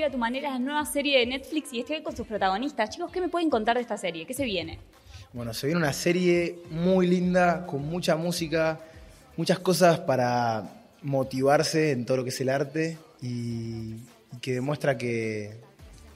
Vive 0.00 0.08
a 0.08 0.12
tu 0.12 0.16
manera, 0.16 0.52
la 0.52 0.58
nueva 0.58 0.86
serie 0.86 1.18
de 1.18 1.26
Netflix 1.26 1.74
y 1.74 1.80
estoy 1.80 2.02
con 2.02 2.16
sus 2.16 2.26
protagonistas. 2.26 2.88
Chicos, 2.88 3.12
¿qué 3.12 3.20
me 3.20 3.28
pueden 3.28 3.50
contar 3.50 3.76
de 3.76 3.82
esta 3.82 3.98
serie? 3.98 4.24
¿Qué 4.24 4.32
se 4.32 4.46
viene? 4.46 4.78
Bueno, 5.34 5.52
se 5.52 5.66
viene 5.66 5.78
una 5.78 5.92
serie 5.92 6.60
muy 6.70 7.06
linda, 7.06 7.66
con 7.66 7.86
mucha 7.86 8.16
música, 8.16 8.80
muchas 9.36 9.58
cosas 9.58 9.98
para 10.00 10.86
motivarse 11.02 11.90
en 11.90 12.06
todo 12.06 12.16
lo 12.16 12.24
que 12.24 12.30
es 12.30 12.40
el 12.40 12.48
arte 12.48 12.96
y, 13.20 13.96
y 14.32 14.38
que 14.40 14.54
demuestra 14.54 14.96
que, 14.96 15.58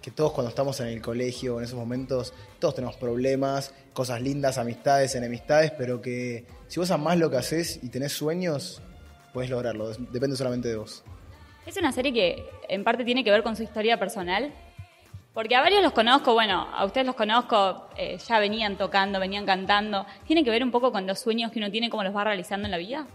que 0.00 0.10
todos 0.10 0.32
cuando 0.32 0.48
estamos 0.48 0.80
en 0.80 0.86
el 0.86 1.02
colegio, 1.02 1.58
en 1.58 1.64
esos 1.64 1.78
momentos, 1.78 2.32
todos 2.60 2.74
tenemos 2.74 2.96
problemas, 2.96 3.74
cosas 3.92 4.22
lindas, 4.22 4.56
amistades, 4.56 5.14
enemistades, 5.14 5.72
pero 5.72 6.00
que 6.00 6.46
si 6.68 6.80
vos 6.80 6.90
amás 6.90 7.18
lo 7.18 7.30
que 7.30 7.36
haces 7.36 7.80
y 7.82 7.90
tenés 7.90 8.12
sueños, 8.12 8.80
puedes 9.34 9.50
lograrlo, 9.50 9.92
depende 10.10 10.36
solamente 10.36 10.68
de 10.68 10.76
vos. 10.76 11.04
Es 11.66 11.76
una 11.76 11.92
serie 11.92 12.12
que 12.12 12.44
en 12.68 12.84
parte 12.84 13.04
tiene 13.04 13.24
que 13.24 13.30
ver 13.30 13.42
con 13.42 13.56
su 13.56 13.62
historia 13.62 13.98
personal, 13.98 14.52
porque 15.32 15.56
a 15.56 15.60
varios 15.62 15.82
los 15.82 15.92
conozco, 15.92 16.32
bueno, 16.34 16.68
a 16.72 16.84
ustedes 16.84 17.06
los 17.06 17.16
conozco, 17.16 17.88
eh, 17.96 18.18
ya 18.28 18.38
venían 18.38 18.76
tocando, 18.76 19.18
venían 19.18 19.46
cantando. 19.46 20.06
¿Tiene 20.26 20.44
que 20.44 20.50
ver 20.50 20.62
un 20.62 20.70
poco 20.70 20.92
con 20.92 21.06
los 21.06 21.18
sueños 21.18 21.50
que 21.50 21.58
uno 21.58 21.70
tiene, 21.70 21.90
cómo 21.90 22.04
los 22.04 22.14
va 22.14 22.24
realizando 22.24 22.66
en 22.66 22.70
la 22.70 22.78
vida? 22.78 23.06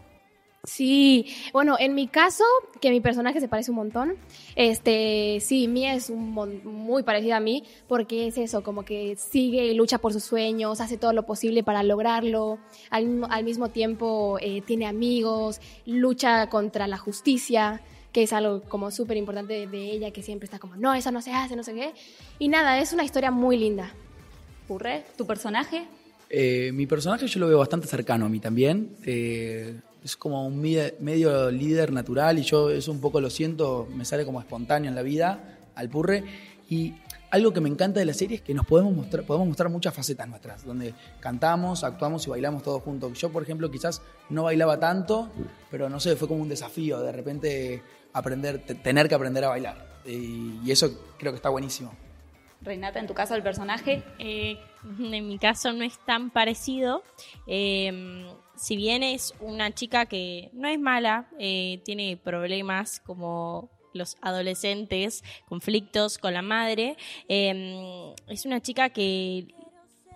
Sí, 0.66 1.34
bueno, 1.54 1.78
en 1.80 1.96
mi 1.96 2.08
caso, 2.10 2.44
que 2.82 2.90
mi 2.90 3.00
personaje 3.00 3.40
se 3.40 3.48
parece 3.48 3.72
un 3.72 3.78
montón, 3.78 4.18
este, 4.58 5.38
sí, 5.40 5.70
Mía 5.70 5.94
es 5.94 6.10
un 6.10 6.34
muy 6.66 7.04
parecida 7.04 7.38
a 7.38 7.40
mí, 7.40 7.64
porque 7.88 8.28
es 8.28 8.38
eso, 8.38 8.62
como 8.62 8.84
que 8.84 9.16
sigue 9.16 9.64
y 9.68 9.74
lucha 9.74 10.00
por 10.00 10.12
sus 10.12 10.26
sueños, 10.26 10.82
hace 10.82 10.98
todo 10.98 11.14
lo 11.14 11.24
posible 11.26 11.64
para 11.64 11.82
lograrlo, 11.84 12.60
al, 12.90 13.06
mismo- 13.06 13.28
al 13.30 13.46
mismo 13.46 13.70
tiempo 13.70 14.38
eh, 14.42 14.62
tiene 14.62 14.86
amigos, 14.86 15.62
lucha 15.86 16.50
contra 16.50 16.88
la 16.88 16.98
justicia, 16.98 17.82
que 18.12 18.24
es 18.24 18.34
algo 18.34 18.62
como 18.62 18.92
súper 18.92 19.18
importante 19.18 19.54
de, 19.54 19.68
de 19.68 19.92
ella, 19.92 20.12
que 20.12 20.24
siempre 20.24 20.46
está 20.46 20.60
como, 20.60 20.76
no, 20.76 20.94
eso 20.94 21.12
no 21.12 21.22
se 21.22 21.32
hace, 21.32 21.56
no 21.56 21.64
sé 21.64 21.74
qué, 21.74 21.94
y 22.40 22.48
nada, 22.48 22.80
es 22.80 22.94
una 22.94 23.04
historia 23.04 23.32
muy 23.32 23.58
linda. 23.58 23.94
¿Purre? 24.68 25.04
¿Tu 25.18 25.26
personaje? 25.26 25.88
Eh, 26.30 26.72
mi 26.74 26.86
personaje 26.86 27.26
yo 27.26 27.40
lo 27.40 27.48
veo 27.48 27.58
bastante 27.58 27.88
cercano 27.88 28.28
a 28.28 28.30
mí 28.30 28.40
también. 28.40 28.96
Eh, 29.04 29.80
es 30.04 30.16
como 30.16 30.46
un 30.46 30.62
medio 30.62 31.50
líder 31.52 31.92
natural 31.92 32.38
y 32.38 32.44
yo 32.44 32.70
eso 32.70 32.92
un 32.92 33.02
poco 33.02 33.20
lo 33.20 33.30
siento, 33.30 33.88
me 33.94 34.06
sale 34.06 34.26
como 34.26 34.40
espontáneo 34.40 34.90
en 34.90 34.96
la 34.96 35.02
vida, 35.02 35.58
al 35.76 35.90
purre. 35.90 36.24
Y 36.70 36.94
algo 37.32 37.54
que 37.54 37.62
me 37.62 37.70
encanta 37.70 38.00
de 38.00 38.06
la 38.06 38.14
serie 38.14 38.38
es 38.38 38.42
que 38.42 38.54
nos 38.54 38.66
podemos 38.66 38.94
mostrar, 38.94 39.24
podemos 39.26 39.48
mostrar 39.48 39.70
muchas 39.70 39.94
facetas 39.94 40.28
nuestras, 40.28 40.66
donde 40.66 40.94
cantamos, 41.20 41.84
actuamos 41.84 42.26
y 42.28 42.30
bailamos 42.30 42.64
todos 42.64 42.82
juntos. 42.84 43.14
Yo, 43.20 43.32
por 43.32 43.44
ejemplo, 43.44 43.70
quizás 43.70 44.02
no 44.30 44.44
bailaba 44.44 44.80
tanto, 44.80 45.30
pero 45.70 45.90
no 45.90 46.00
sé, 46.00 46.16
fue 46.16 46.28
como 46.28 46.42
un 46.42 46.50
desafío 46.50 47.00
de 47.02 47.12
repente 47.12 47.84
aprender, 48.14 48.60
te- 48.66 48.76
tener 48.76 49.08
que 49.08 49.16
aprender 49.16 49.44
a 49.46 49.50
bailar. 49.50 50.00
Y, 50.06 50.72
eso 50.72 50.90
creo 51.18 51.32
que 51.32 51.38
está 51.38 51.50
buenísimo. 51.50 51.94
Renata, 52.62 53.00
en 53.00 53.08
tu 53.08 53.14
caso, 53.14 53.36
el 53.36 53.44
personaje. 53.44 54.04
Eh, 54.18 54.58
en 55.00 55.28
mi 55.28 55.38
caso 55.40 55.72
no 55.74 55.84
es 55.84 55.98
tan 56.06 56.30
parecido. 56.30 57.04
Eh, 57.48 58.26
si 58.56 58.76
bien 58.76 59.04
es 59.04 59.34
una 59.40 59.72
chica 59.74 60.06
que 60.08 60.50
no 60.54 60.68
es 60.68 60.80
mala, 60.80 61.30
eh, 61.40 61.82
tiene 61.86 62.18
problemas 62.18 63.00
como 63.00 63.70
los 64.00 64.18
adolescentes, 64.22 65.24
conflictos 65.48 66.18
con 66.18 66.34
la 66.34 66.42
madre, 66.42 66.98
eh, 67.28 68.14
es 68.28 68.46
una 68.46 68.60
chica 68.62 68.90
que 68.90 69.54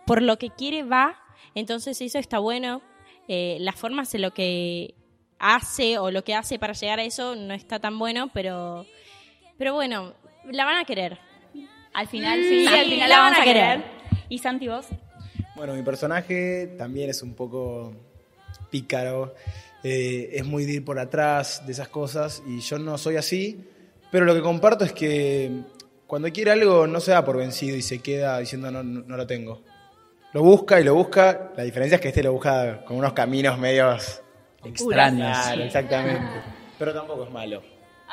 por 0.07 0.21
lo 0.23 0.37
que 0.39 0.49
quiere 0.49 0.81
va, 0.83 1.19
entonces 1.53 2.01
eso 2.01 2.17
está 2.17 2.39
bueno. 2.39 2.81
Eh, 3.27 3.57
las 3.61 3.75
formas 3.75 4.11
de 4.11 4.19
lo 4.19 4.33
que 4.33 4.95
hace 5.39 5.97
o 5.97 6.11
lo 6.11 6.23
que 6.23 6.33
hace 6.35 6.57
para 6.59 6.73
llegar 6.73 6.99
a 6.99 7.03
eso 7.03 7.35
no 7.35 7.53
está 7.53 7.79
tan 7.79 7.97
bueno, 7.99 8.29
pero, 8.33 8.85
pero 9.57 9.73
bueno, 9.73 10.13
la 10.51 10.65
van 10.65 10.77
a 10.77 10.83
querer. 10.85 11.19
Al 11.93 12.07
final, 12.07 12.41
sí, 12.41 12.65
Sí, 12.65 12.67
al 12.67 12.85
final 12.85 13.09
la 13.09 13.19
van 13.19 13.33
a 13.35 13.41
a 13.41 13.43
querer. 13.43 13.81
querer. 13.81 13.91
¿Y 14.29 14.39
Santi, 14.39 14.67
vos? 14.67 14.87
Bueno, 15.55 15.73
mi 15.73 15.83
personaje 15.83 16.67
también 16.77 17.09
es 17.09 17.21
un 17.21 17.33
poco 17.33 17.93
pícaro, 18.71 19.35
eh, 19.83 20.29
es 20.33 20.45
muy 20.45 20.65
de 20.65 20.73
ir 20.73 20.85
por 20.85 20.97
atrás 20.99 21.65
de 21.65 21.71
esas 21.71 21.87
cosas 21.89 22.41
y 22.47 22.59
yo 22.59 22.79
no 22.79 22.97
soy 22.97 23.17
así, 23.17 23.63
pero 24.13 24.25
lo 24.25 24.35
que 24.35 24.41
comparto 24.41 24.85
es 24.85 24.93
que 24.93 25.63
cuando 26.05 26.31
quiere 26.31 26.51
algo 26.51 26.85
no 26.85 26.99
se 26.99 27.09
da 27.09 27.25
por 27.25 27.35
vencido 27.35 27.75
y 27.75 27.81
se 27.81 27.97
queda 27.97 28.37
diciendo 28.37 28.69
no, 28.69 28.83
no, 28.83 29.01
no 29.01 29.17
lo 29.17 29.25
tengo. 29.25 29.63
Lo 30.33 30.43
busca 30.43 30.79
y 30.79 30.83
lo 30.83 30.93
busca, 30.93 31.51
la 31.57 31.63
diferencia 31.63 31.95
es 31.95 32.01
que 32.01 32.09
este 32.09 32.21
lo 32.21 32.31
busca 32.31 32.85
con 32.85 32.97
unos 32.97 33.13
caminos 33.13 33.57
medios 33.57 34.21
Extraños. 34.63 35.35
Claro, 35.35 35.63
exactamente. 35.63 36.27
Pero 36.77 36.93
tampoco 36.93 37.23
es 37.23 37.31
malo. 37.31 37.63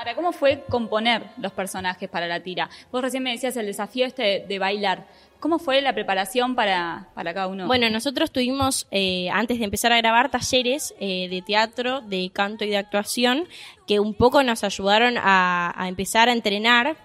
Ahora, 0.01 0.15
¿cómo 0.15 0.33
fue 0.33 0.65
componer 0.67 1.25
los 1.37 1.53
personajes 1.53 2.09
para 2.09 2.27
la 2.27 2.41
tira? 2.41 2.71
Vos 2.91 3.03
recién 3.03 3.23
me 3.23 3.33
decías 3.33 3.55
el 3.59 3.67
desafío 3.67 4.07
este 4.07 4.47
de, 4.49 4.59
bailar. 4.59 5.07
¿Cómo 5.41 5.59
fue 5.59 5.83
la 5.83 5.93
preparación 5.93 6.55
para, 6.55 7.09
para 7.15 7.35
cada 7.35 7.49
uno? 7.49 7.67
Bueno, 7.67 7.91
nosotros 7.91 8.31
tuvimos, 8.31 8.87
eh, 8.93 9.29
antes 9.29 9.59
de 9.59 9.67
empezar 9.67 9.93
a 9.93 9.99
grabar, 9.99 10.31
talleres 10.31 10.95
eh, 11.01 11.29
de 11.29 11.43
teatro, 11.43 12.01
de 12.01 12.31
canto 12.33 12.65
y 12.65 12.71
de 12.71 12.79
actuación, 12.79 13.47
que 13.87 14.01
un 14.01 14.15
poco 14.15 14.43
nos 14.43 14.65
ayudaron 14.65 15.19
a, 15.19 15.75
a 15.77 15.89
empezar 15.89 16.31
a 16.31 16.33
entrenar 16.33 16.97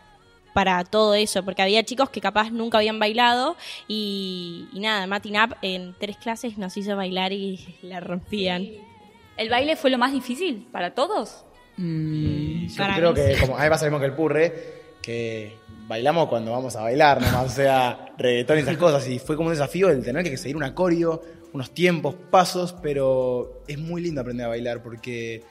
para 0.54 0.82
todo 0.86 1.16
eso, 1.16 1.44
porque 1.44 1.64
había 1.64 1.84
chicos 1.84 2.10
que 2.10 2.22
capaz 2.22 2.50
nunca 2.50 2.78
habían 2.78 2.98
bailado 2.98 3.58
y, 3.90 4.70
y 4.72 4.80
nada, 4.80 5.06
Matinap 5.06 5.58
en 5.62 5.96
tres 6.00 6.16
clases 6.16 6.58
nos 6.58 6.78
hizo 6.78 6.96
bailar 6.96 7.34
y 7.34 7.60
la 7.82 8.00
rompían. 8.00 8.70
¿El 9.36 9.50
baile 9.50 9.76
fue 9.76 9.90
lo 9.90 9.98
más 9.98 10.14
difícil 10.14 10.66
para 10.72 10.94
todos? 10.94 11.45
Yo 11.78 12.78
Para 12.78 12.96
creo 12.96 13.14
mí 13.14 13.16
que, 13.16 13.38
como 13.40 13.56
a 13.56 13.60
mí 13.60 13.64
me 13.64 13.70
pasa 13.70 13.86
lo 13.86 13.92
mismo 13.92 14.00
que 14.00 14.06
el 14.06 14.14
purre, 14.14 14.54
que 15.02 15.58
bailamos 15.88 16.28
cuando 16.30 16.52
vamos 16.52 16.76
a 16.76 16.82
bailar, 16.82 17.22
nomás, 17.22 17.46
o 17.46 17.56
sea, 17.56 18.14
reggaetón 18.18 18.58
y 18.58 18.62
esas 18.62 18.78
cosas. 18.78 19.08
Y 19.08 19.20
fue 19.20 19.36
como 19.36 19.50
un 19.50 19.54
desafío 19.54 19.90
el 19.90 20.04
tener 20.04 20.24
que 20.24 20.38
seguir 20.38 20.56
un 20.56 20.64
acorio, 20.64 21.22
unos 21.54 21.72
tiempos, 21.72 22.16
pasos, 22.32 22.76
pero 22.82 23.64
es 23.68 23.78
muy 23.78 24.02
lindo 24.02 24.22
aprender 24.22 24.46
a 24.46 24.50
bailar 24.50 24.82
porque 24.82 25.44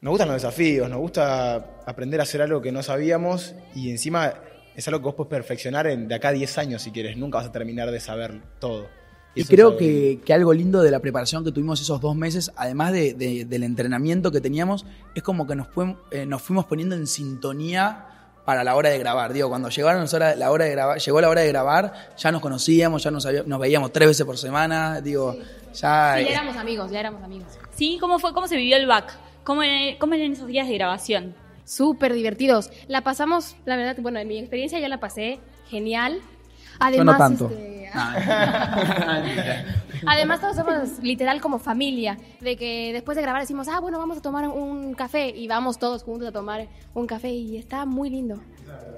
nos 0.00 0.12
gustan 0.12 0.28
los 0.28 0.42
desafíos, 0.42 0.88
nos 0.88 0.98
gusta 0.98 1.82
aprender 1.86 2.20
a 2.20 2.22
hacer 2.22 2.40
algo 2.42 2.62
que 2.62 2.72
no 2.72 2.82
sabíamos 2.82 3.54
y 3.74 3.90
encima 3.90 4.34
es 4.74 4.88
algo 4.88 5.00
que 5.00 5.04
vos 5.04 5.14
puedes 5.14 5.30
perfeccionar 5.30 5.86
en, 5.86 6.08
de 6.08 6.14
acá 6.14 6.28
a 6.28 6.32
10 6.32 6.58
años 6.58 6.82
si 6.82 6.90
quieres. 6.90 7.16
Nunca 7.16 7.38
vas 7.38 7.48
a 7.48 7.52
terminar 7.52 7.90
de 7.90 8.00
saber 8.00 8.40
todo. 8.58 8.88
Y 9.34 9.42
eso 9.42 9.50
creo 9.50 9.76
que, 9.76 10.20
que 10.24 10.32
algo 10.34 10.52
lindo 10.52 10.82
de 10.82 10.90
la 10.90 10.98
preparación 10.98 11.44
que 11.44 11.52
tuvimos 11.52 11.80
esos 11.80 12.00
dos 12.00 12.16
meses, 12.16 12.50
además 12.56 12.92
de- 12.92 13.14
de- 13.14 13.44
del 13.44 13.62
entrenamiento 13.62 14.32
que 14.32 14.40
teníamos, 14.40 14.84
es 15.14 15.22
como 15.22 15.46
que 15.46 15.54
nos, 15.54 15.68
fue- 15.68 15.94
eh, 16.10 16.26
nos 16.26 16.42
fuimos 16.42 16.64
poniendo 16.66 16.96
en 16.96 17.06
sintonía 17.06 18.06
para 18.44 18.64
la 18.64 18.74
hora 18.74 18.88
de 18.90 18.98
grabar. 18.98 19.32
Digo, 19.32 19.48
cuando 19.48 19.68
llegaron 19.68 20.00
las 20.00 20.12
horas- 20.14 20.36
la 20.36 20.50
hora 20.50 20.64
de 20.64 20.72
grabar, 20.72 20.98
llegó 20.98 21.20
la 21.20 21.28
hora 21.28 21.42
de 21.42 21.48
grabar, 21.48 21.92
ya 22.18 22.32
nos 22.32 22.40
conocíamos, 22.40 23.02
ya 23.04 23.10
nos, 23.12 23.24
había- 23.24 23.44
nos 23.44 23.60
veíamos 23.60 23.92
tres 23.92 24.08
veces 24.08 24.26
por 24.26 24.36
semana. 24.36 25.00
Digo, 25.00 25.34
ya. 25.74 26.16
Sí, 26.18 26.24
ya 26.24 26.30
éramos 26.30 26.56
amigos, 26.56 26.90
ya 26.90 27.00
éramos 27.00 27.22
amigos. 27.22 27.46
Sí, 27.76 27.98
¿cómo 28.00 28.18
fue? 28.18 28.32
¿Cómo 28.32 28.48
se 28.48 28.56
vivió 28.56 28.76
el 28.76 28.86
back? 28.88 29.16
¿Cómo, 29.44 29.62
cómo 30.00 30.14
eran 30.14 30.32
esos 30.32 30.48
días 30.48 30.66
de 30.66 30.74
grabación? 30.74 31.34
Súper 31.64 32.12
divertidos. 32.14 32.70
La 32.88 33.02
pasamos, 33.02 33.54
la 33.64 33.76
verdad, 33.76 33.96
bueno, 34.00 34.18
en 34.18 34.26
mi 34.26 34.38
experiencia 34.38 34.80
yo 34.80 34.88
la 34.88 34.98
pasé 34.98 35.38
genial. 35.68 36.14
yo 36.16 36.76
Además, 36.80 37.04
no 37.06 37.18
tanto. 37.18 37.50
este. 37.50 37.79
Además, 40.06 40.40
todos 40.40 40.56
somos 40.56 40.98
literal 41.02 41.40
como 41.40 41.58
familia, 41.58 42.16
de 42.40 42.56
que 42.56 42.92
después 42.92 43.16
de 43.16 43.22
grabar 43.22 43.42
decimos, 43.42 43.68
ah, 43.68 43.80
bueno, 43.80 43.98
vamos 43.98 44.18
a 44.18 44.22
tomar 44.22 44.48
un 44.48 44.94
café 44.94 45.28
y 45.28 45.46
vamos 45.48 45.78
todos 45.78 46.02
juntos 46.02 46.28
a 46.28 46.32
tomar 46.32 46.68
un 46.94 47.06
café 47.06 47.28
y 47.28 47.56
está 47.56 47.84
muy 47.84 48.10
lindo. 48.10 48.40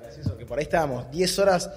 Es 0.09 0.19
eso, 0.19 0.37
que 0.37 0.47
por 0.47 0.59
ahí 0.59 0.65
estábamos 0.65 1.11
10 1.11 1.39
horas 1.39 1.71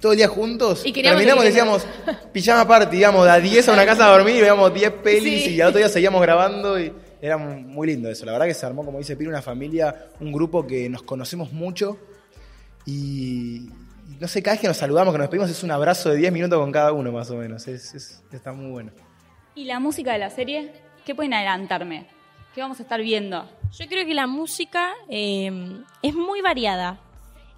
todo 0.00 0.12
el 0.12 0.18
día 0.18 0.28
juntos. 0.28 0.84
Y 0.84 0.92
queríamos 0.92 1.18
terminamos 1.18 1.44
y 1.44 1.48
decíamos, 1.48 1.86
pijama 2.32 2.68
party, 2.68 2.98
íbamos 2.98 3.24
de 3.24 3.30
a 3.32 3.40
10 3.40 3.68
a 3.68 3.72
una 3.72 3.84
casa 3.84 4.06
a 4.06 4.10
dormir 4.10 4.36
y 4.36 4.40
veíamos 4.40 4.72
10 4.72 4.90
pelis 5.02 5.44
Sí. 5.44 5.54
y 5.54 5.60
al 5.60 5.68
otro 5.68 5.78
día 5.78 5.88
seguíamos 5.88 6.22
grabando 6.22 6.78
y 6.78 6.92
era 7.20 7.36
muy 7.36 7.88
lindo 7.88 8.08
eso. 8.08 8.24
La 8.24 8.32
verdad 8.32 8.46
que 8.46 8.54
se 8.54 8.64
armó, 8.64 8.84
como 8.84 8.98
dice 8.98 9.16
Piri, 9.16 9.28
una 9.28 9.42
familia, 9.42 10.06
un 10.20 10.30
grupo 10.32 10.66
que 10.66 10.88
nos 10.88 11.02
conocemos 11.02 11.52
mucho 11.52 11.98
y 12.86 13.68
no 14.20 14.26
sé, 14.28 14.42
cada 14.42 14.54
vez 14.54 14.60
que 14.60 14.68
nos 14.68 14.76
saludamos, 14.76 15.12
que 15.12 15.18
nos 15.18 15.24
despedimos 15.26 15.50
es 15.50 15.62
un 15.62 15.70
abrazo 15.70 16.10
de 16.10 16.16
10 16.16 16.32
minutos 16.32 16.58
con 16.58 16.72
cada 16.72 16.92
uno 16.92 17.12
más 17.12 17.30
o 17.30 17.36
menos. 17.36 17.66
Es, 17.68 17.94
es- 17.94 18.22
está 18.32 18.52
muy 18.52 18.70
bueno. 18.70 18.92
¿Y 19.54 19.64
la 19.64 19.78
música 19.80 20.12
de 20.12 20.18
la 20.18 20.30
serie? 20.30 20.72
¿Qué 21.04 21.14
pueden 21.14 21.34
adelantarme? 21.34 22.06
¿Qué 22.54 22.60
vamos 22.62 22.78
a 22.80 22.82
estar 22.82 23.00
viendo? 23.00 23.48
Yo 23.78 23.86
creo 23.86 24.06
que 24.06 24.14
la 24.14 24.26
música 24.26 24.92
eh, 25.08 25.82
es 26.02 26.14
muy 26.14 26.40
variada. 26.40 27.00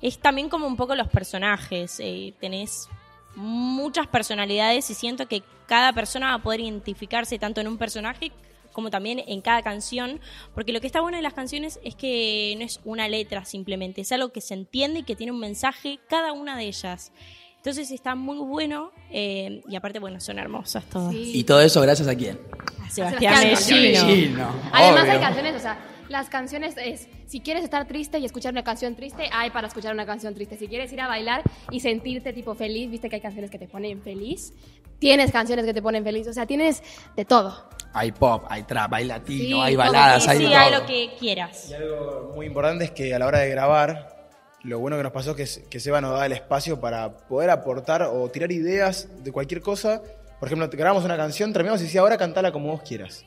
Es 0.02 0.18
también 0.18 0.48
como 0.48 0.66
un 0.66 0.76
poco 0.76 0.94
los 0.94 1.08
personajes. 1.08 1.98
eh, 2.00 2.34
tenés 2.40 2.88
muchas 3.36 4.06
personalidades 4.08 4.90
y 4.90 4.94
siento 4.94 5.26
que 5.28 5.42
cada 5.66 5.92
persona 5.92 6.28
va 6.30 6.34
a 6.34 6.42
poder 6.42 6.60
identificarse 6.60 7.38
tanto 7.38 7.60
en 7.60 7.68
un 7.68 7.78
personaje 7.78 8.32
como 8.80 8.90
también 8.90 9.22
en 9.26 9.42
cada 9.42 9.60
canción, 9.60 10.20
porque 10.54 10.72
lo 10.72 10.80
que 10.80 10.86
está 10.86 11.02
bueno 11.02 11.18
de 11.18 11.22
las 11.22 11.34
canciones 11.34 11.78
es 11.84 11.94
que 11.94 12.54
no 12.56 12.64
es 12.64 12.80
una 12.84 13.08
letra 13.08 13.44
simplemente, 13.44 14.00
es 14.00 14.10
algo 14.10 14.30
que 14.32 14.40
se 14.40 14.54
entiende 14.54 15.00
y 15.00 15.02
que 15.02 15.14
tiene 15.14 15.32
un 15.32 15.38
mensaje 15.38 16.00
cada 16.08 16.32
una 16.32 16.56
de 16.56 16.64
ellas. 16.64 17.12
Entonces 17.56 17.90
está 17.90 18.14
muy 18.14 18.38
bueno 18.38 18.90
eh, 19.10 19.60
y 19.68 19.76
aparte, 19.76 19.98
bueno, 19.98 20.18
son 20.18 20.38
hermosas 20.38 20.82
todas. 20.86 21.12
Y 21.14 21.44
todo 21.44 21.60
eso 21.60 21.82
gracias 21.82 22.08
a 22.08 22.14
quién? 22.14 22.40
A 22.82 22.88
Sebastián 22.88 23.36
Sebastián 23.36 23.82
Mellino. 23.82 24.06
Mellino, 24.06 24.54
Además 24.72 25.02
obvio. 25.02 25.12
hay 25.12 25.20
canciones, 25.20 25.56
o 25.56 25.58
sea, 25.58 25.78
Las 26.08 26.30
canciones 26.30 26.74
es, 26.78 27.06
si 27.26 27.40
quieres 27.40 27.62
estar 27.62 27.86
triste 27.86 28.18
y 28.18 28.24
escuchar 28.24 28.52
una 28.54 28.64
canción 28.64 28.96
triste, 28.96 29.28
hay 29.30 29.50
para 29.50 29.68
escuchar 29.68 29.92
una 29.92 30.06
canción 30.06 30.34
triste. 30.34 30.56
Si 30.56 30.68
quieres 30.68 30.90
ir 30.94 31.02
a 31.02 31.06
bailar 31.06 31.42
y 31.70 31.80
sentirte 31.80 32.32
tipo 32.32 32.54
feliz, 32.54 32.90
viste 32.90 33.10
que 33.10 33.16
hay 33.16 33.20
canciones 33.20 33.50
que 33.50 33.58
te 33.58 33.68
ponen 33.68 34.00
feliz, 34.00 34.54
tienes 34.98 35.30
canciones 35.30 35.66
que 35.66 35.74
te 35.74 35.82
ponen 35.82 36.02
feliz, 36.02 36.26
o 36.28 36.32
sea, 36.32 36.46
tienes 36.46 36.82
de 37.14 37.26
todo. 37.26 37.68
Hay 37.92 38.12
pop, 38.12 38.44
hay 38.48 38.62
trap, 38.62 38.92
hay 38.94 39.04
latino, 39.06 39.56
Sí, 39.56 39.60
hay 39.62 39.76
baladas, 39.76 40.28
hay 40.28 40.38
sí, 40.38 40.44
hay 40.46 40.72
lo 40.72 40.86
que 40.86 41.10
quieras. 41.18 41.68
Y 41.70 41.74
algo 41.74 42.32
muy 42.34 42.46
importante 42.46 42.84
es 42.84 42.90
que 42.92 43.12
a 43.14 43.18
la 43.18 43.26
hora 43.26 43.40
de 43.40 43.50
grabar, 43.50 44.16
lo 44.62 44.78
bueno 44.78 44.96
que 44.96 45.02
nos 45.02 45.12
pasó 45.12 45.30
es 45.32 45.36
que, 45.36 45.46
se- 45.46 45.64
que 45.64 45.80
Seba 45.80 46.00
nos 46.00 46.12
da 46.18 46.26
el 46.26 46.32
espacio 46.32 46.80
para 46.80 47.10
poder 47.26 47.50
aportar 47.50 48.02
o 48.02 48.28
tirar 48.30 48.52
ideas 48.52 49.08
de 49.24 49.32
cualquier 49.32 49.60
cosa. 49.60 50.02
Por 50.38 50.48
ejemplo, 50.48 50.68
grabamos 50.70 51.04
una 51.04 51.16
canción, 51.16 51.52
terminamos 51.52 51.80
y 51.80 51.84
decía, 51.84 52.00
ahora 52.02 52.16
cantala 52.16 52.52
como 52.52 52.70
vos 52.70 52.82
quieras. 52.82 53.24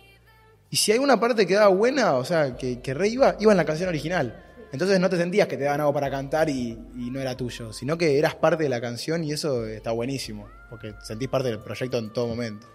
Y 0.69 0.77
si 0.77 0.91
hay 0.91 0.97
una 0.99 1.19
parte 1.19 1.45
que 1.45 1.55
daba 1.55 1.67
buena, 1.67 2.13
o 2.13 2.23
sea, 2.25 2.55
que, 2.55 2.79
que 2.81 2.93
re 2.93 3.09
iba, 3.09 3.35
iba 3.39 3.51
en 3.51 3.57
la 3.57 3.65
canción 3.65 3.89
original. 3.89 4.43
Entonces 4.71 4.99
no 4.99 5.07
te 5.07 5.17
sentías 5.17 5.47
que 5.47 5.55
te 5.57 5.65
daban 5.65 5.81
algo 5.81 5.93
para 5.93 6.09
cantar 6.09 6.49
y, 6.49 6.71
y 6.97 7.11
no 7.11 7.19
era 7.19 7.37
tuyo, 7.37 7.71
sino 7.73 7.95
que 7.95 8.17
eras 8.17 8.33
parte 8.33 8.63
de 8.63 8.69
la 8.69 8.81
canción 8.81 9.23
y 9.23 9.31
eso 9.33 9.67
está 9.67 9.91
buenísimo, 9.91 10.47
porque 10.71 10.95
sentís 11.03 11.27
parte 11.29 11.49
del 11.49 11.59
proyecto 11.59 11.99
en 11.99 12.11
todo 12.11 12.27
momento. 12.27 12.65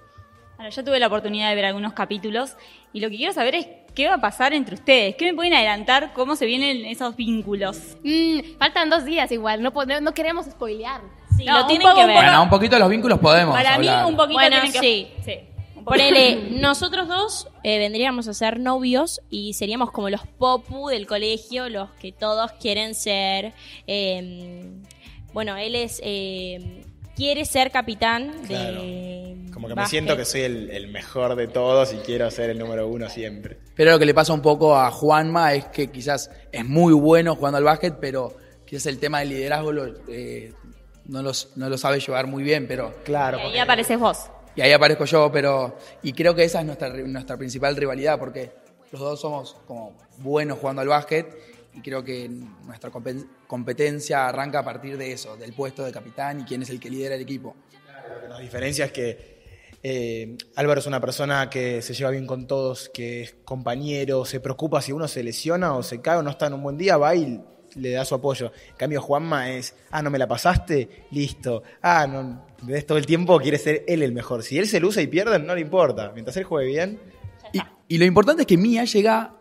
Bueno, 0.59 0.71
yo 0.73 0.85
tuve 0.85 0.99
la 0.99 1.07
oportunidad 1.07 1.49
de 1.49 1.55
ver 1.55 1.65
algunos 1.67 1.93
capítulos 1.93 2.57
y 2.93 2.99
lo 3.01 3.09
que 3.11 3.17
quiero 3.17 3.33
saber 3.33 3.55
es 3.55 3.67
qué 3.95 4.09
va 4.09 4.15
a 4.15 4.21
pasar 4.21 4.53
entre 4.53 4.75
ustedes. 4.75 5.15
¿Qué 5.15 5.25
me 5.27 5.35
pueden 5.35 5.55
adelantar? 5.55 6.13
¿Cómo 6.13 6.35
se 6.35 6.47
vienen 6.47 6.85
esos 6.85 7.15
vínculos? 7.15 7.97
Mm, 8.03 8.41
faltan 8.59 8.91
dos 8.91 9.05
días 9.05 9.31
igual, 9.31 9.63
no, 9.63 9.73
no 10.01 10.15
queremos 10.15 10.47
spoilear. 10.47 11.01
Sí, 11.37 11.45
No, 11.45 11.61
lo 11.61 11.67
tienen 11.69 11.87
poco, 11.87 12.01
que 12.01 12.07
ver. 12.07 12.17
Bueno, 12.17 12.43
un 12.43 12.51
poquito 12.51 12.75
de 12.75 12.81
los 12.81 12.91
vínculos 12.91 13.21
podemos 13.21 13.55
Para 13.55 13.75
hablar. 13.75 14.05
mí 14.05 14.11
un 14.11 14.17
poquito 14.17 14.41
Bueno, 14.41 14.57
tienen 14.61 14.73
que... 14.73 14.79
sí. 14.81 15.09
sí. 15.25 15.35
Ponele, 15.85 16.51
nosotros 16.61 17.07
dos 17.07 17.49
eh, 17.63 17.79
vendríamos 17.79 18.27
a 18.27 18.35
ser 18.35 18.59
novios 18.59 19.21
y 19.31 19.55
seríamos 19.55 19.93
como 19.93 20.11
los 20.11 20.27
popu 20.27 20.89
del 20.89 21.07
colegio, 21.07 21.69
los 21.69 21.89
que 21.93 22.11
todos 22.11 22.51
quieren 22.61 22.97
ser. 22.97 23.55
eh, 23.87 24.65
bueno, 25.33 25.57
él 25.57 25.77
es. 25.77 26.01
eh, 26.05 26.83
quiere 27.15 27.45
ser 27.45 27.71
capitán 27.71 28.33
de. 28.49 29.28
Como 29.69 29.77
que 29.77 29.81
me 29.83 29.89
siento 29.89 30.17
que 30.17 30.25
soy 30.25 30.43
el, 30.43 30.71
el 30.71 30.89
mejor 30.89 31.35
de 31.37 31.49
todos 31.49 31.93
y 31.93 31.97
quiero 31.99 32.31
ser 32.31 32.51
el 32.51 32.59
número 32.59 32.89
uno 32.89 33.09
siempre. 33.09 33.59
Pero 33.75 33.93
lo 33.93 33.99
que 33.99 34.07
le 34.07 34.15
pasa 34.15 34.33
un 34.33 34.43
poco 34.43 34.77
a 34.77 34.91
Juanma 34.91 35.55
es 35.55 35.67
que 35.67 35.91
quizás 35.91 36.31
es 36.53 36.65
muy 36.65 36.93
bueno 36.93 37.35
jugando 37.37 37.59
al 37.59 37.65
básquet, 37.65 37.95
pero 38.01 38.37
quizás 38.65 38.87
el 38.87 38.99
tema 38.99 39.21
del 39.21 39.31
liderazgo 39.31 39.73
lo, 39.73 39.87
eh, 40.09 40.53
no, 41.07 41.23
los- 41.23 41.57
no 41.57 41.69
lo 41.69 41.79
sabe 41.79 42.01
llevar 42.01 42.27
muy 42.27 42.43
bien, 42.43 42.67
pero 42.69 42.95
Claro. 43.05 43.39
Y 43.39 43.41
ahí 43.41 43.47
porque- 43.47 43.61
apareces 43.61 43.99
vos. 43.99 44.19
y 44.57 44.61
ahí 44.61 44.73
aparezco 44.73 45.05
yo, 45.05 45.31
pero 45.33 45.77
y 46.03 46.13
creo 46.13 46.35
que 46.35 46.45
esa 46.45 46.61
es 46.61 46.67
nuestra, 46.67 46.89
nuestra 46.91 47.37
principal 47.37 47.77
rivalidad, 47.77 48.19
porque 48.19 48.53
los 48.93 49.01
dos 49.01 49.21
somos 49.21 49.57
como 49.67 49.97
buenos 50.19 50.59
jugando 50.59 50.83
al 50.83 50.89
básquet 50.89 51.27
y 51.75 51.81
creo 51.81 52.03
que 52.03 52.29
nuestra 52.29 52.91
compe- 52.91 53.25
competencia 53.47 54.27
arranca 54.29 54.59
a 54.61 54.65
partir 54.65 54.97
de 54.97 55.13
eso, 55.13 55.37
del 55.37 55.53
puesto 55.53 55.85
de 55.85 55.93
capitán 55.93 56.41
y 56.41 56.45
quién 56.45 56.63
es 56.63 56.71
el 56.71 56.81
que 56.81 56.91
lidera 56.91 57.15
el 57.15 57.21
equipo. 57.21 57.55
Lo 58.15 58.21
que 58.23 58.29
nos 58.29 58.41
diferencia 58.41 58.87
es 58.87 58.93
que 58.93 59.38
eh, 59.83 60.37
Álvaro 60.57 60.81
es 60.81 60.87
una 60.87 61.01
persona 61.01 61.49
que 61.49 61.83
se 61.83 61.95
lleva 61.95 62.11
bien 62.11 62.27
con 62.27 62.47
todos, 62.47 62.91
que 62.93 63.23
es 63.23 63.37
compañero, 63.45 64.25
se 64.25 64.41
preocupa 64.41 64.83
si 64.83 64.93
uno 64.93 65.07
se 65.09 65.23
lesiona 65.23 65.75
o 65.75 65.83
se 65.83 66.01
cae 66.01 66.19
o 66.19 66.23
no 66.23 66.31
está 66.31 66.47
en 66.47 66.55
un 66.55 66.63
buen 66.63 66.77
día, 66.77 66.97
va 66.97 67.15
y 67.15 67.41
le 67.75 67.91
da 67.91 68.05
su 68.05 68.15
apoyo. 68.15 68.53
En 68.71 68.77
cambio, 68.77 69.01
Juanma 69.01 69.51
es, 69.51 69.75
ah, 69.91 70.03
no 70.03 70.11
me 70.11 70.19
la 70.19 70.27
pasaste, 70.27 71.07
listo. 71.11 71.63
Ah, 71.83 72.07
no, 72.07 72.45
ves 72.63 72.87
todo 72.87 72.99
el 72.99 73.07
tiempo 73.07 73.39
quiere 73.39 73.59
ser 73.59 73.85
él 73.87 74.03
el 74.03 74.13
mejor. 74.13 74.43
Si 74.43 74.59
él 74.59 74.67
se 74.67 74.81
luce 74.81 75.03
y 75.03 75.07
pierden, 75.07 75.47
no 75.47 75.55
le 75.55 75.61
importa. 75.61 76.11
Mientras 76.13 76.37
él 76.37 76.45
juegue 76.45 76.69
bien, 76.69 77.01
Y, 77.53 77.61
y 77.89 77.99
lo 77.99 78.05
importante 78.05 78.43
es 78.43 78.47
que 78.47 78.57
Mía 78.57 78.85
llega 78.85 79.38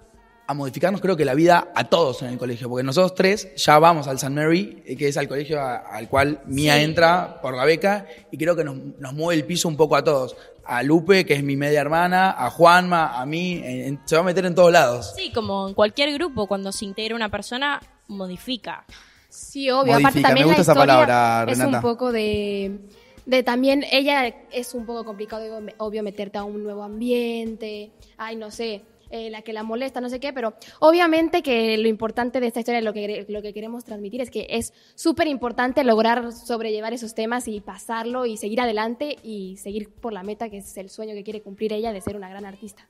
a 0.50 0.54
modificarnos, 0.54 1.02
creo 1.02 1.18
que 1.18 1.26
la 1.26 1.34
vida 1.34 1.72
a 1.76 1.84
todos 1.90 2.22
en 2.22 2.30
el 2.30 2.38
colegio, 2.38 2.70
porque 2.70 2.84
nosotros 2.84 3.14
tres 3.16 3.54
ya 3.58 3.78
vamos 3.80 4.08
al 4.08 4.16
St. 4.16 4.30
Mary, 4.34 4.82
eh, 4.86 4.96
que 4.96 5.10
es 5.10 5.18
al 5.18 5.28
colegio 5.28 5.60
a- 5.62 5.76
al 5.78 6.08
cual 6.08 6.42
Mía 6.46 6.82
entra 6.82 7.40
por 7.42 7.54
la 7.56 7.66
beca, 7.66 8.08
y 8.32 8.38
creo 8.38 8.56
que 8.56 8.64
nos, 8.64 8.78
nos 9.00 9.14
mueve 9.14 9.42
el 9.42 9.46
piso 9.46 9.68
un 9.68 9.76
poco 9.76 9.96
a 9.98 10.04
todos. 10.04 10.36
A 10.64 10.84
Lupe, 10.84 11.26
que 11.26 11.34
es 11.34 11.44
mi 11.44 11.56
media 11.56 11.82
hermana, 11.82 12.32
a 12.32 12.50
Juanma, 12.50 13.20
a 13.20 13.26
mí, 13.26 13.62
en- 13.64 13.82
en- 13.82 14.02
se 14.06 14.16
va 14.16 14.22
a 14.22 14.26
meter 14.26 14.46
en 14.46 14.56
todos 14.56 14.72
lados. 14.72 15.14
Sí, 15.18 15.32
como 15.34 15.68
en 15.68 15.74
cualquier 15.74 16.14
grupo, 16.14 16.48
cuando 16.48 16.72
se 16.72 16.86
integra 16.86 17.16
una 17.16 17.30
persona, 17.30 17.82
modifica. 18.08 18.86
Sí, 19.30 19.70
obvio. 19.70 19.94
Modifica, 19.94 20.08
Aparte 20.10 20.22
también 20.22 20.48
me 20.48 20.54
gusta 20.54 20.60
la 20.60 20.62
esa 20.62 20.72
historia 20.72 20.94
palabra, 21.08 21.52
es 21.52 21.60
un 21.60 21.82
poco 21.82 22.12
de, 22.14 22.80
de 23.26 23.44
también 23.44 23.84
ella 23.92 24.28
es 24.52 24.74
un 24.74 24.86
poco 24.86 25.04
complicado, 25.04 25.44
digo, 25.44 25.60
obvio 25.78 26.04
meterte 26.04 26.38
a 26.38 26.44
un 26.46 26.64
nuevo 26.64 26.84
ambiente, 26.84 27.92
ay 28.18 28.36
no 28.38 28.50
sé, 28.52 28.82
eh, 29.10 29.30
la 29.30 29.42
que 29.42 29.54
la 29.54 29.64
molesta, 29.64 30.02
no 30.02 30.10
sé 30.10 30.20
qué, 30.20 30.34
pero 30.34 30.54
obviamente 30.80 31.42
que 31.42 31.78
lo 31.78 31.88
importante 31.88 32.40
de 32.40 32.48
esta 32.48 32.60
historia, 32.60 32.82
lo 32.82 32.94
que 32.94 33.26
lo 33.30 33.42
que 33.42 33.54
queremos 33.54 33.86
transmitir 33.86 34.22
es 34.22 34.30
que 34.30 34.48
es 34.50 34.74
súper 34.96 35.28
importante 35.28 35.84
lograr 35.84 36.32
sobrellevar 36.34 36.94
esos 36.94 37.16
temas 37.16 37.48
y 37.48 37.62
pasarlo 37.62 38.26
y 38.26 38.38
seguir 38.38 38.62
adelante 38.62 39.18
y 39.24 39.58
seguir 39.58 39.90
por 39.90 40.14
la 40.14 40.24
meta 40.24 40.50
que 40.50 40.58
es 40.58 40.78
el 40.78 40.90
sueño 40.90 41.14
que 41.14 41.24
quiere 41.24 41.42
cumplir 41.42 41.74
ella 41.74 41.94
de 41.94 42.02
ser 42.02 42.16
una 42.16 42.30
gran 42.30 42.46
artista. 42.46 42.88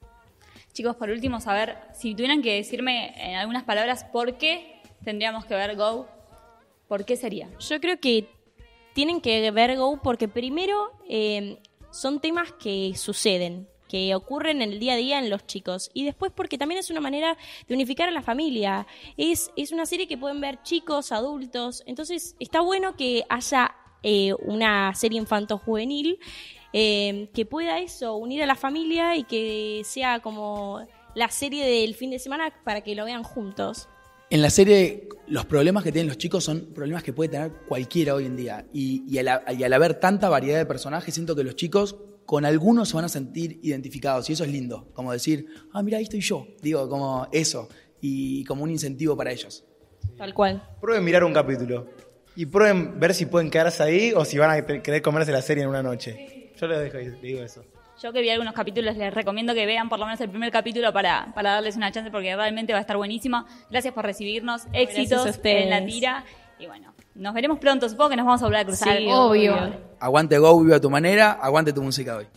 Chicos, 0.74 0.96
por 0.96 1.10
último, 1.10 1.42
saber 1.42 1.78
si 1.94 2.14
tuvieran 2.14 2.42
que 2.42 2.54
decirme 2.54 3.14
en 3.18 3.36
algunas 3.36 3.64
palabras 3.64 4.04
por 4.04 4.38
qué 4.38 4.82
tendríamos 5.04 5.46
que 5.46 5.56
ver 5.56 5.76
Go, 5.76 6.08
¿por 6.88 7.06
qué 7.06 7.16
sería? 7.16 7.50
Yo 7.60 7.80
creo 7.80 8.00
que 8.00 8.28
tienen 8.94 9.22
que 9.22 9.50
ver 9.52 9.76
Go 9.78 10.00
porque 10.04 10.28
primero 10.28 10.92
eh, 11.10 11.58
son 11.92 12.20
temas 12.20 12.52
que 12.54 12.94
suceden, 12.96 13.68
que 13.88 14.14
ocurren 14.16 14.62
en 14.62 14.74
el 14.74 14.80
día 14.80 14.94
a 14.94 14.98
día 14.98 15.20
en 15.20 15.30
los 15.30 15.46
chicos. 15.46 15.90
Y 15.94 16.06
después 16.06 16.32
porque 16.36 16.58
también 16.58 16.80
es 16.80 16.90
una 16.90 17.02
manera 17.02 17.38
de 17.68 17.74
unificar 17.76 18.10
a 18.10 18.12
la 18.12 18.22
familia. 18.22 18.88
Es, 19.18 19.52
es 19.56 19.72
una 19.72 19.86
serie 19.86 20.08
que 20.08 20.18
pueden 20.18 20.42
ver 20.42 20.62
chicos, 20.64 21.12
adultos. 21.12 21.84
Entonces 21.86 22.36
está 22.40 22.62
bueno 22.62 22.96
que 22.96 23.24
haya 23.30 23.76
eh, 24.04 24.34
una 24.46 24.94
serie 24.96 25.20
infanto-juvenil 25.20 26.20
eh, 26.74 27.30
que 27.34 27.46
pueda 27.46 27.80
eso, 27.80 28.16
unir 28.16 28.44
a 28.44 28.46
la 28.46 28.56
familia 28.56 29.16
y 29.16 29.24
que 29.24 29.82
sea 29.86 30.20
como 30.20 30.86
la 31.16 31.30
serie 31.30 31.66
del 31.66 31.96
fin 31.96 32.12
de 32.12 32.20
semana 32.20 32.54
para 32.64 32.82
que 32.82 32.94
lo 32.94 33.06
vean 33.06 33.24
juntos. 33.24 33.90
En 34.30 34.42
la 34.42 34.50
serie, 34.50 35.08
los 35.28 35.46
problemas 35.46 35.84
que 35.84 35.92
tienen 35.92 36.08
los 36.08 36.18
chicos 36.18 36.44
son 36.44 36.74
problemas 36.74 37.02
que 37.02 37.14
puede 37.14 37.30
tener 37.30 37.52
cualquiera 37.68 38.14
hoy 38.14 38.26
en 38.26 38.36
día. 38.36 38.66
Y, 38.74 39.04
y 39.08 39.18
al, 39.20 39.42
y 39.58 39.64
al 39.64 39.74
haber 39.74 39.96
tanta 39.96 40.28
variedad 40.28 40.58
de 40.58 40.66
personajes, 40.66 41.14
siento 41.14 41.36
que 41.36 41.44
los 41.44 41.56
chicos 41.56 41.96
con 42.26 42.44
algunos 42.44 42.90
se 42.90 42.96
van 42.96 43.06
a 43.06 43.10
sentir 43.10 43.60
identificados. 43.64 44.30
Y 44.30 44.34
eso 44.34 44.44
es 44.44 44.52
lindo. 44.52 44.90
Como 44.94 45.14
decir, 45.14 45.48
ah, 45.72 45.82
mira, 45.82 45.98
ahí 45.98 46.04
estoy 46.04 46.20
yo. 46.20 46.46
Digo, 46.62 46.90
como 46.90 47.28
eso. 47.32 47.70
Y 48.02 48.44
como 48.44 48.64
un 48.64 48.70
incentivo 48.70 49.16
para 49.16 49.32
ellos. 49.32 49.64
Tal 50.18 50.34
cual. 50.34 50.62
prueben 50.82 51.06
mirar 51.06 51.24
un 51.24 51.34
capítulo. 51.34 51.88
Y 52.36 52.46
prueben 52.46 53.00
ver 53.00 53.14
si 53.14 53.28
pueden 53.28 53.50
quedarse 53.50 53.82
ahí 53.82 54.12
o 54.14 54.26
si 54.26 54.38
van 54.38 54.52
a 54.52 54.66
querer 54.66 55.02
comerse 55.02 55.32
la 55.32 55.42
serie 55.42 55.64
en 55.64 55.70
una 55.70 55.82
noche. 55.82 56.52
Yo 56.60 56.68
les 56.68 56.80
dejo, 56.80 56.98
les 56.98 57.22
digo 57.22 57.42
eso. 57.42 57.64
Yo 58.02 58.14
que 58.14 58.22
vi 58.22 58.30
algunos 58.30 58.54
capítulos, 58.54 58.96
les 58.96 59.12
recomiendo 59.12 59.56
que 59.56 59.66
vean 59.66 59.90
por 59.90 59.98
lo 59.98 60.06
menos 60.06 60.22
el 60.22 60.30
primer 60.30 60.52
capítulo 60.52 60.94
para, 60.94 61.32
para 61.34 61.54
darles 61.54 61.76
una 61.78 61.92
chance 61.92 62.12
porque 62.12 62.36
realmente 62.36 62.72
va 62.72 62.78
a 62.80 62.82
estar 62.82 62.96
buenísimo. 62.96 63.46
Gracias 63.72 63.94
por 63.94 64.06
recibirnos, 64.06 64.68
éxitos 64.72 65.40
en 65.44 65.70
la 65.70 65.84
tira. 65.84 66.24
Y 66.60 66.68
bueno, 66.68 66.94
nos 67.16 67.34
veremos 67.34 67.58
pronto, 67.60 67.90
supongo 67.90 68.12
que 68.12 68.16
nos 68.18 68.26
vamos 68.26 68.42
a 68.42 68.46
volver 68.46 68.62
a 68.62 68.66
cruzar. 68.66 68.98
Sí, 68.98 69.08
Obvio. 69.10 69.56
Aguante 70.00 70.38
Go, 70.38 70.62
viva 70.62 70.76
a 70.76 70.82
tu 70.82 70.92
manera, 70.92 71.32
aguante 71.32 71.74
tu 71.74 71.82
música 71.82 72.18
hoy. 72.18 72.28